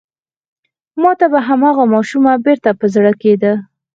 [1.01, 3.53] ما ته به هماغه ماشومه بېرته را په زړه کېده.